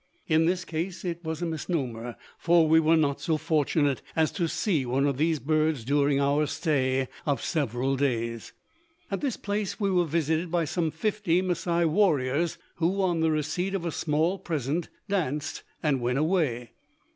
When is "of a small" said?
13.75-14.39